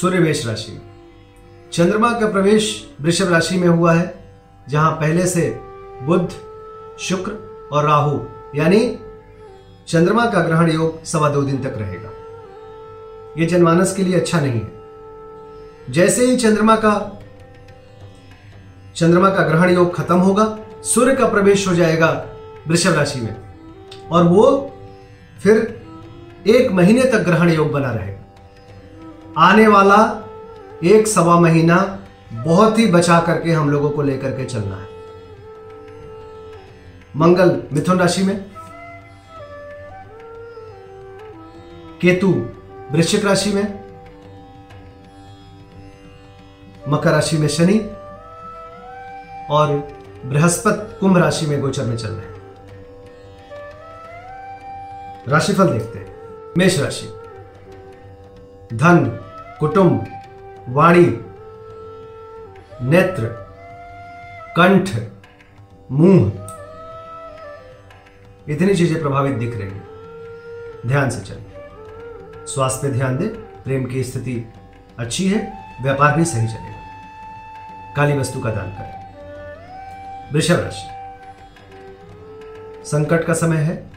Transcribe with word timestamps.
सूर्य 0.00 0.18
मेष 0.18 0.46
राशि 0.46 0.82
चंद्रमा 1.72 2.12
का 2.12 2.26
प्रवेश 2.28 2.90
वृषभ 3.00 3.32
राशि 3.32 3.56
में 3.56 3.68
हुआ 3.68 3.92
है, 3.92 4.34
जहाँ 4.68 4.92
पहले 4.92 5.26
से 5.26 5.60
बुद्ध 6.02 6.28
शुक्र 6.98 7.32
और 7.72 7.84
राहु, 7.84 8.20
यानी 8.54 8.98
चंद्रमा 9.88 10.26
का 10.26 10.40
ग्रहण 10.40 10.70
योग 10.70 11.04
सवा 11.04 11.28
दो 11.28 11.42
दिन 11.42 11.58
तक 11.58 11.74
रहेगा। 11.76 12.10
यह 13.38 13.48
जनमानस 13.48 13.94
के 13.96 14.02
लिए 14.02 14.16
अच्छा 14.16 14.40
नहीं 14.40 14.60
है। 14.60 14.72
जैसे 15.90 16.26
ही 16.26 16.36
चंद्रमा 16.36 16.76
का 16.76 17.22
चंद्रमा 18.96 19.30
का 19.30 19.42
ग्रहण 19.42 19.70
योग 19.70 19.94
खत्म 19.94 20.16
होगा, 20.16 20.58
सूर्य 20.82 21.14
का 21.14 21.28
प्रवेश 21.28 21.68
हो 21.68 21.74
जाएगा 21.74 22.26
वृषभ 22.68 22.92
राशि 22.92 23.20
में। 23.20 23.36
और 24.10 24.24
वो 24.24 24.76
फिर 25.42 25.82
एक 26.46 26.70
महीने 26.70 27.04
तक 27.04 27.18
ग्रहण 27.18 27.50
योग 27.50 27.72
बना 27.72 27.90
रहेगा। 27.90 28.17
आने 29.38 29.66
वाला 29.66 30.28
एक 30.84 31.08
सवा 31.08 31.40
महीना 31.40 31.98
बहुत 32.32 32.78
ही 32.78 32.86
बचा 32.86 33.20
करके 33.20 33.52
हम 33.52 33.70
लोगों 33.70 33.90
को 33.90 34.02
लेकर 34.02 34.30
के 34.30 34.44
चलना 34.44 34.76
है। 34.76 34.88
मंगल, 37.16 37.62
मिथुन 37.72 37.98
राशि 37.98 38.22
में। 38.22 38.50
केतु, 42.00 42.50
वृश्चिक 42.92 43.24
राशि 43.24 43.50
में। 43.50 43.84
मकर 46.88 47.10
राशि 47.10 47.38
में 47.38 47.48
शनि 47.48 47.78
और 49.50 49.88
बृहस्पति 50.24 51.00
कुंभ 51.00 51.18
राशि 51.18 51.46
में 51.46 51.60
गोचर 51.60 51.84
में 51.84 51.96
चल 51.96 52.08
रहे 52.08 52.26
हैं। 52.26 52.42
राशिफल 55.28 55.68
देखते 55.68 55.98
हैं। 55.98 56.16
मेष 56.58 56.80
राशि। 56.80 57.14
धन 58.74 59.24
कुटुंब, 59.60 60.06
वाणी, 60.68 61.06
नेत्र, 62.82 63.24
कंठ, 64.56 64.90
मुँह, 65.92 66.32
इतनी 68.48 68.74
चीज़ें 68.74 69.02
प्रभावित 69.02 69.32
दिख 69.32 69.54
रही 69.54 69.70
हैं। 69.70 69.88
ध्यान 70.86 71.10
से 71.10 71.20
चलिए। 71.20 71.52
स्वास्थ्य 72.46 72.86
पे 72.86 72.92
ध्यान 72.92 73.18
दें, 73.18 73.28
प्रेम 73.34 73.86
की 73.86 74.04
स्थिति 74.04 74.52
अच्छी 74.98 75.28
है, 75.28 75.64
व्यापार 75.82 76.16
भी 76.16 76.24
सही 76.24 76.46
चलेगा। 76.46 76.78
काली 77.96 78.18
वस्तु 78.18 78.40
का 78.40 78.50
दान 78.50 78.70
करें। 78.70 78.98
वृषभ 80.32 80.60
राशि। 80.60 80.88
संकट 82.84 83.24
का 83.24 83.32
समय 83.32 83.56
है। 83.56 83.90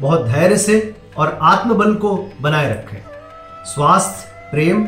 बहुत 0.00 0.26
धैर्य 0.26 0.56
से 0.56 0.96
और 1.16 1.38
आत्मबल 1.42 1.94
को 1.94 2.30
बनाए 2.40 2.70
रखें। 2.70 3.04
स्वास्थ्य 3.64 4.31
प्रेम 4.52 4.84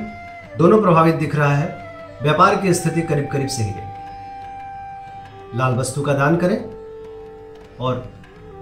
दोनों 0.58 0.82
प्रभावित 0.82 1.14
दिख 1.14 1.36
रहा 1.36 1.54
है। 1.54 1.66
व्यापार 2.22 2.60
की 2.60 2.74
स्थिति 2.74 3.02
करीब 3.02 3.28
करीब 3.32 3.46
सही 3.46 3.70
रहेगी 3.70 3.94
लाल 5.58 5.74
वस्तु 5.74 6.02
का 6.02 6.12
दान 6.12 6.36
करें 6.36 6.64
और 7.80 8.12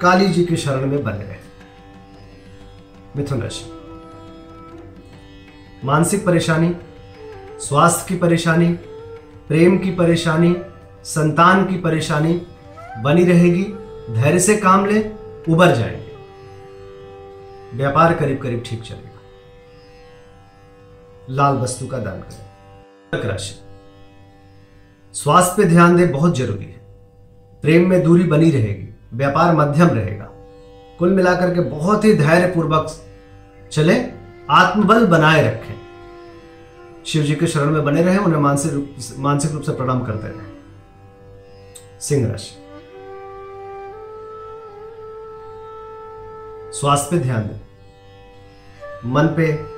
काली 0.00 0.28
जी 0.28 0.44
की 0.44 0.56
शरण 0.56 0.86
में 0.86 1.04
बने 1.04 1.16
रहें। 1.16 1.36
मिथुन 3.16 3.42
राशि। 3.42 3.72
मानसिक 5.84 6.26
परेशानी, 6.26 6.76
स्वास्थ्य 7.60 8.04
की 8.08 8.16
परेशानी, 8.16 8.72
प्रेम 9.48 9.78
की 9.78 9.90
परेशानी, 9.90 10.56
संतान 11.04 11.64
की 11.64 11.76
परेशानी 11.76 12.46
बनी 13.02 13.24
रहेगी। 13.24 13.64
धैर्य 14.10 14.40
से 14.40 14.56
काम 14.56 14.86
ले, 14.86 15.10
उबर 15.48 15.74
जाएँगे। 15.74 16.12
व्यापार 17.74 18.14
करीब 18.14 18.38
करीब 18.42 18.62
ठीक 18.66 18.82
चलेगा। 18.82 19.11
लाल 21.30 21.54
वस्तु 21.54 21.86
का 21.86 21.98
दान 21.98 22.20
करें। 22.20 22.52
कर्क 23.12 23.24
राशि। 23.24 23.54
स्वास्थ्य 25.12 25.54
पे 25.56 25.68
ध्यान 25.68 25.96
दें, 25.96 26.12
बहुत 26.12 26.36
ज़रूरी 26.36 26.64
है। 26.64 26.82
प्रेम 27.62 27.90
में 27.90 28.02
दूरी 28.02 28.24
बनी 28.24 28.50
रहेगी, 28.50 28.96
व्यापार 29.14 29.56
मध्यम 29.56 29.88
रहेगा। 29.88 30.28
कुल 30.98 31.10
मिलाकर 31.10 31.54
के 31.54 31.60
बहुत 31.60 32.04
ही 32.04 32.14
धैर्य 32.14 32.46
पूर्वक 32.46 32.92
चले, 33.72 34.04
आत्मबल 34.50 35.06
बनाए 35.06 35.42
रखें। 35.42 35.74
शिव 37.06 37.22
जी 37.22 37.34
के 37.34 37.46
शरण 37.46 37.70
में 37.70 37.84
बने 37.84 38.02
रहे, 38.02 38.18
उन्हें 38.18 38.40
मानसिक 38.40 38.72
रूप 38.72 38.96
मानसिक 39.18 39.50
रूप 39.50 39.62
से 39.62 39.72
प्रणाम 39.72 40.04
करते 40.04 40.28
रहे। 40.28 40.52
सिंह 42.00 42.30
राशि। 42.30 42.58
स्वास्थ्य 46.80 47.08
पे 47.10 47.22
ध्यान 47.22 47.42
दें। 47.42 47.60
मन 49.12 49.26
पे 49.26 49.72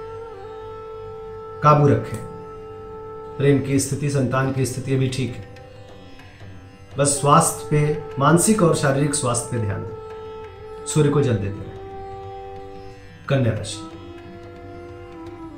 काबू 1.64 1.88
रखें। 1.88 2.18
प्रेम 3.38 3.60
की 3.60 3.80
स्थिति, 3.80 4.10
संतान 4.10 4.52
की 4.52 4.66
स्थिति 4.66 4.94
अभी 4.94 5.08
ठीक 5.08 5.34
है। 5.34 5.48
बस 6.98 7.20
स्वास्थ्य 7.20 7.68
पे, 7.70 8.02
मानसिक 8.18 8.62
और 8.62 8.74
शारीरिक 8.74 9.14
स्वास्थ्य 9.14 9.48
पे 9.52 9.62
ध्यान 9.62 9.82
दें। 9.82 9.96
सूर्य 10.86 11.08
को 11.08 11.20
जल 11.20 11.32
देते 11.32 11.60
रहे। 11.60 11.78
कन्या 13.28 13.52
राशि। 13.52 13.90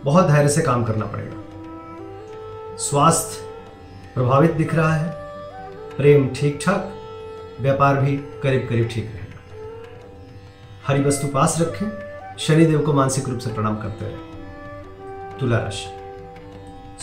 बहुत 0.04 0.26
धैर्य 0.26 0.48
से 0.48 0.62
काम 0.62 0.84
करना 0.84 1.06
पड़ेगा। 1.06 1.44
स्वास्थ्य 2.76 3.44
प्रभावित 4.14 4.52
दिख 4.52 4.74
रहा 4.74 4.94
है। 4.94 5.12
प्रेम 5.96 6.28
ठीक 6.28 6.58
ठाक 6.64 6.94
व्यापार 7.60 7.96
भी 7.96 8.16
करीब 8.16 8.66
करीब 8.68 8.88
ठीक 8.88 9.04
रहेगा। 9.04 9.40
हरी 10.86 11.02
वस्तु 11.02 11.26
पास 11.26 11.58
रखें। 11.60 11.86
शनिदेव 12.38 12.80
को 12.80 12.92
मानसिक 12.92 13.28
रूप 13.28 13.38
से 13.38 13.52
प्रणाम 13.52 13.76
करते 13.76 14.04
रहे। 14.04 14.35
तुला 15.40 15.58
राशि। 15.58 15.86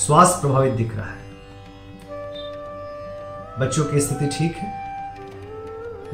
स्वास्थ्य 0.01 0.41
प्रभावित 0.41 0.73
दिख 0.73 0.95
रहा 0.95 1.05
है। 1.05 1.23
बच्चों 3.59 3.85
की 3.85 4.01
स्थिति 4.01 4.27
ठीक 4.27 4.55
है? 4.55 4.83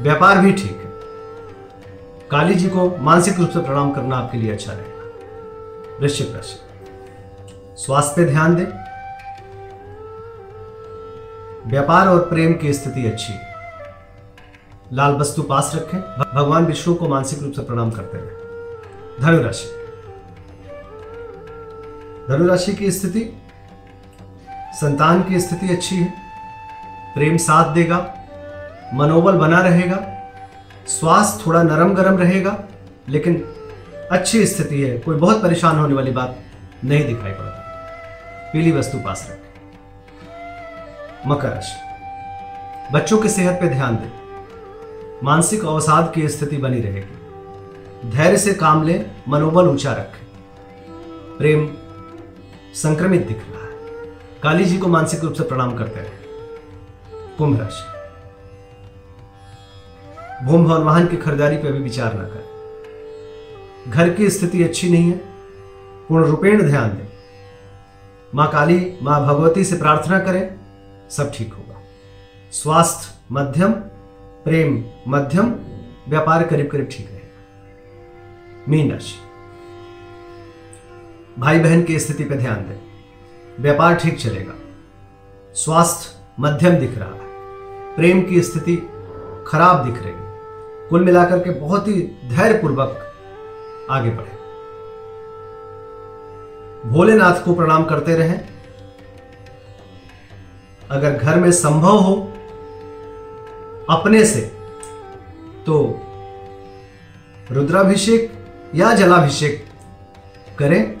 व्यापार 0.00 0.38
भी 0.38 0.52
ठीक 0.52 0.82
है। 0.84 0.90
काली 2.30 2.54
जी 2.54 2.68
को 2.68 2.96
मानसिक 2.98 3.38
रूप 3.38 3.50
से 3.50 3.58
प्रणाम 3.58 3.92
करना 3.92 4.16
आपके 4.16 4.38
लिए 4.38 4.52
अच्छा 4.52 4.72
रहेगा। 4.72 5.98
वृश्चिक 6.00 6.34
राशि। 6.34 6.60
स्वास्थ्य 7.82 8.12
पे 8.16 8.24
ध्यान 8.24 8.56
दें। 8.56 8.66
व्यापार 11.70 12.08
और 12.08 12.18
प्रेम 12.18 12.54
की 12.54 12.72
स्थिति 12.72 13.06
अच्छी 13.06 13.32
है। 13.32 13.54
लाल 14.92 15.12
वस्तु 15.12 15.42
पास 15.42 15.72
रखें। 15.74 16.00
भगवान 16.34 16.64
विष्णु 16.64 16.94
को 16.94 17.08
मानसिक 17.08 17.42
रूप 17.42 17.52
से 17.52 17.62
प्रणाम 17.62 17.90
करते 17.90 18.18
रहे। 18.18 18.36
धनुराशि 19.20 19.79
धनुराशि 22.30 22.72
की 22.72 22.90
स्थिति, 22.90 23.42
संतान 24.52 25.22
की 25.22 25.40
स्थिति 25.40 25.68
अच्छी 25.68 25.96
है, 25.96 26.14
प्रेम 27.14 27.36
साथ 27.36 27.74
देगा, 27.74 28.14
मनोबल 28.94 29.32
बना 29.32 29.60
रहेगा, 29.60 29.96
स्वास्थ्य 30.86 31.44
थोड़ा 31.46 31.62
नरम 31.62 31.94
गरम 31.94 32.18
रहेगा, 32.18 32.64
लेकिन 33.08 33.54
अच्छी 34.12 34.46
स्थिति 34.46 34.82
है, 34.82 34.98
कोई 34.98 35.16
बहुत 35.16 35.42
परेशान 35.42 35.78
होने 35.78 35.94
वाली 35.94 36.10
बात 36.10 36.38
नहीं 36.84 37.04
दिखाई 37.04 37.30
पड़ती। 37.30 37.62
पीली 38.52 38.72
वस्तु 38.72 38.98
पास 38.98 39.28
रखें। 39.30 39.50
मकर 41.30 41.48
राशि। 41.48 41.78
बच्चों 42.92 43.18
की 43.18 43.28
सेहत 43.28 43.54
पर 43.54 43.68
ध्यान 43.68 43.96
दें। 43.96 44.12
मानसिक 45.24 45.64
अवसाद 45.64 46.12
की 46.14 46.28
स्थिति 46.28 46.56
बनी 46.56 46.80
रहेगी। 46.80 48.10
धैर्य 48.10 48.38
से 48.38 48.54
काम 48.54 48.82
लें, 48.82 49.10
मनोबल 49.28 49.66
ऊँचा 49.68 49.92
रखें। 49.92 50.26
प्रेम 51.38 51.76
संक्रमित 52.74 53.26
दिख 53.26 53.36
रहा 53.36 53.62
है। 53.62 53.70
काली 54.42 54.64
जी 54.64 54.78
को 54.78 54.88
मानसिक 54.88 55.20
रूप 55.20 55.32
से 55.32 55.42
प्रणाम 55.42 55.76
करते 55.76 56.00
रहे। 56.00 56.10
कुंभ 57.36 57.60
राशि। 57.60 58.00
भूम 60.44 60.64
भवन 60.64 60.82
वाहन 60.82 61.06
की 61.06 61.16
खरीदारी 61.16 61.56
पर 61.56 61.72
भी 61.72 61.78
विचार 61.78 62.14
न 62.14 62.18
करें। 62.18 62.50
घर 63.90 64.10
की 64.10 64.30
स्थिति 64.30 64.64
अच्छी 64.64 64.90
नहीं 64.90 65.04
है। 65.04 65.20
पूर्ण 66.08 66.24
रूपेण 66.24 66.62
ध्यान 66.62 66.88
दें। 66.88 67.08
माँ 68.34 68.50
काली, 68.50 68.98
माँ 69.02 69.26
भगवती 69.26 69.64
से 69.64 69.76
प्रार्थना 69.76 70.18
करें, 70.18 70.60
सब 71.10 71.32
ठीक 71.32 71.54
होगा। 71.54 71.80
स्वास्थ्य 72.52 73.14
मध्यम, 73.32 73.72
प्रेम 74.44 74.84
मध्यम, 75.08 75.54
व्यापार 76.08 76.46
करीब 76.46 76.70
करीब 76.70 76.88
ठीक 76.92 77.08
रहेगा। 77.08 77.44
मीन 78.68 78.92
राशि। 78.92 79.29
भाई 81.38 81.58
बहन 81.58 81.82
की 81.82 81.98
स्थिति 81.98 82.24
पर 82.24 82.34
ध्यान 82.34 82.56
दें। 82.56 82.78
व्यापार 83.60 83.94
ठीक 83.94 84.18
चलेगा। 84.18 84.54
स्वास्थ्य 85.54 86.18
मध्यम 86.40 86.74
दिख 86.74 86.98
रहा 86.98 87.08
है। 87.08 87.96
प्रेम 87.96 88.22
की 88.22 88.40
स्थिति 88.42 88.76
खराब 89.46 89.84
दिख 89.84 90.02
रही 90.02 90.12
कुल 90.88 91.04
मिलाकर 91.04 91.38
के 91.38 91.50
बहुत 91.50 91.88
ही 91.88 91.92
धैर्यपूर्वक 92.28 93.06
आगे 93.90 94.10
बढ़े। 94.10 94.38
भोलेनाथ 96.90 97.44
को 97.44 97.54
प्रणाम 97.54 97.84
करते 97.84 98.14
रहें। 98.14 98.40
अगर 100.90 101.10
घर 101.10 101.40
में 101.40 101.50
संभव 101.52 101.98
हो 101.98 102.14
अपने 103.90 104.24
से 104.24 104.40
तो 105.66 105.76
रुद्राभिषेक 107.50 108.32
या 108.74 108.94
जलाभिषेक 108.94 109.64
करें। 110.58 111.00